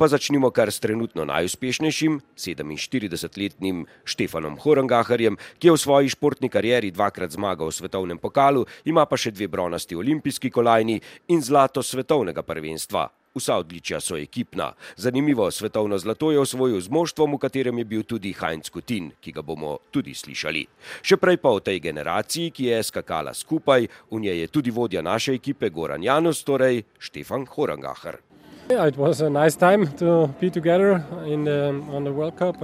[0.00, 6.88] Pa začnimo kar s trenutno najuspešnejšim, 47-letnim Štefanom Horangaharjem, ki je v svoji športni karieri
[6.88, 12.40] dvakrat zmagal v svetovnem pokalu, ima pa še dve bronasti olimpijski kolajni in zlato svetovnega
[12.40, 13.10] prvenstva.
[13.36, 14.72] Vsa odličja so ekipna.
[14.96, 19.36] Zanimivo svetovno zlato je osvojil z moštvom, v katerem je bil tudi Heinz Kutin, ki
[19.36, 20.64] ga bomo tudi slišali.
[21.04, 25.04] Še prej pa o tej generaciji, ki je skakala skupaj, v njej je tudi vodja
[25.04, 28.29] naše ekipe Goran Janus, torej Štefan Horangacher.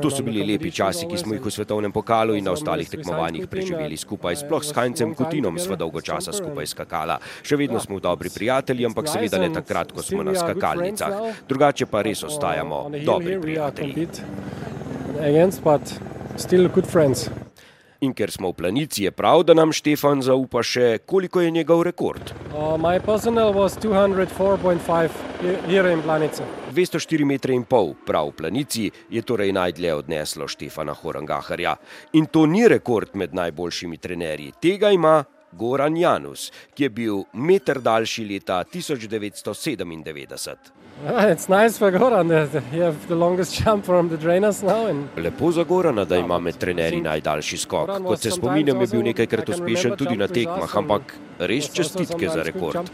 [0.02, 3.48] To so bili lepi časi, ki smo jih v svetovnem pokalu in na ostalih tekmovanjih
[3.50, 4.36] preživeli skupaj.
[4.44, 7.18] Sploh s Heinzem Kutinom sva dolgo časa skupaj skakala.
[7.42, 11.42] Še vedno smo dobri prijatelji, ampak seveda ne takrat, ko smo na skakalnicah.
[11.48, 14.08] Drugače pa res ostajamo dobri prijatelji.
[18.00, 21.82] In ker smo v planici, je prav, da nam Štefan zaupa še, koliko je njegov
[21.82, 22.32] rekord.
[22.52, 22.76] Uh,
[26.76, 31.76] 204 metre in pol, prav v planici, je torej najdlje odneslo Štefana Horangaharja.
[32.20, 37.80] In to ni rekord med najboljšimi trenerji, tega ima Goran Janus, ki je bil meter
[37.80, 40.56] daljši leta 1997.
[45.16, 47.90] Lepo za Gorana, da ima med trenerji najdaljši skok.
[48.06, 52.90] Kot se spominjam, je bil nekajkrat uspešen tudi na tekmah, ampak res čestitke za rekord.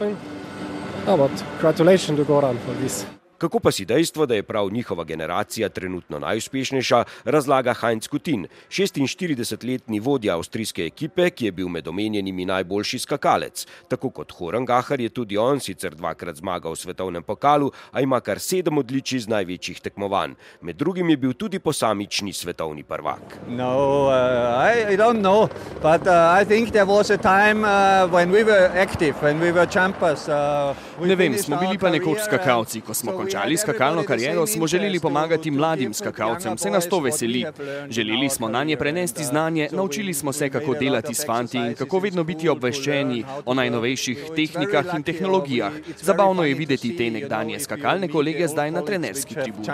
[3.43, 10.01] Kako pa si dejstvo, da je prav njihova generacija trenutno najuspešnejša, razlaga Heinz Kutin, 46-letni
[10.01, 13.67] vodja avstrijske ekipe, ki je bil med omenjenimi najboljši skakalec.
[13.89, 18.39] Tako kot Horangahar je tudi on sicer dvakrat zmagal v svetovnem pokalu, a ima kar
[18.39, 20.39] sedem odličij iz največjih tekmovanj.
[20.61, 23.41] Med drugim je bil tudi posamični svetovni prvak.
[23.49, 25.49] No, uh, I, I know,
[25.83, 28.47] but, uh, time, uh, we
[28.79, 33.32] active, we jumpers, uh, we ne vem, smo bili pa nekoč skakalci, ko smo končali
[33.33, 36.55] končali skakalno kariero, smo želeli pomagati mladim skakalcem.
[36.55, 37.45] Vse nas to veseli.
[37.91, 41.99] Želeli smo na nje prenesti znanje, naučili smo se, kako delati s fanti in kako
[41.99, 45.73] vedno biti obveščeni o najnovejših tehnikah in tehnologijah.
[46.01, 49.67] Zabavno je videti te nekdanje skakalne kolege zdaj na trenerski tribuni.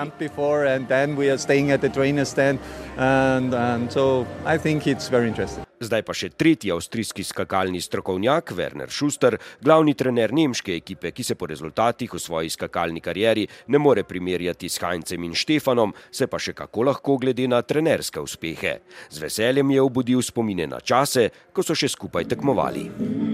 [5.78, 11.36] Zdaj pa še tretji avstrijski skakalni strokovnjak Werner Schuster, glavni trener nemške ekipe, ki se
[11.38, 16.40] po rezultatih v svoji skakalni karieri ne more primerjati s Heinzem in Štefanom, se pa
[16.42, 18.80] še kako lahko glede na trenerske uspehe.
[19.06, 22.88] Z veseljem je obudil spomine na čase, ko so še skupaj tekmovali.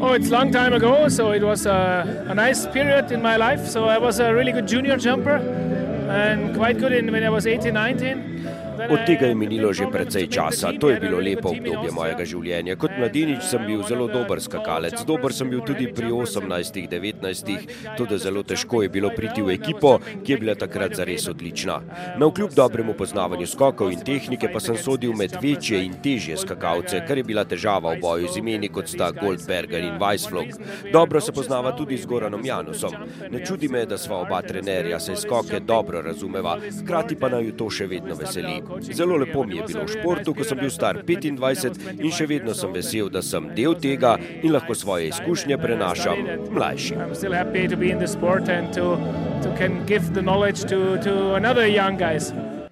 [0.05, 3.65] Oh, it's long time ago, so it was a, a nice period in my life.
[3.73, 5.41] So I was a really good junior jumper
[6.13, 8.64] and quite good in when I was 18, 19.
[8.91, 10.73] Od tega je minilo že precej časa.
[10.81, 12.77] To je bilo lepo obdobje mojega življenja.
[12.77, 15.05] Kot mladenič sem bil zelo dober skakalec.
[15.09, 20.35] Dober sem bil tudi pri 18-19, tudi zelo težko je bilo priti v ekipo, ki
[20.35, 21.81] je bila takrat zares odlična.
[22.21, 27.03] Na vkljub dobremu poznavanju skokov in tehnike pa sem sodil med večje in težje skakalce,
[27.09, 30.53] kar je bila težava v boju z imeni kot sta Goldberger in Weissflog.
[30.93, 32.95] Dobro se poznava tudi z Goranom Janusom.
[33.31, 37.71] Ne čudi me, da sva oba trenerja se skoke dobro razumeva, hkrati pa naju to
[37.71, 38.61] še vedno veseli.
[38.81, 42.55] Zelo lepo mi je bilo v športu, ko sem bil star 25 in še vedno
[42.55, 46.19] sem vesel, da sem del tega in lahko svoje izkušnje prenašam
[46.51, 46.99] mlajšim.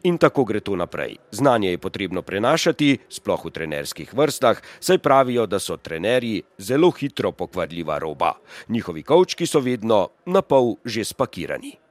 [0.03, 1.17] In tako gre to naprej.
[1.31, 7.33] Znanje je potrebno prenašati, sploh v trenerskih vrstah, saj pravijo, da so trenerji zelo hitro
[7.33, 8.33] pokvarljiva roba.
[8.69, 11.81] Njihovi kavčki so vedno na pol že spakirani.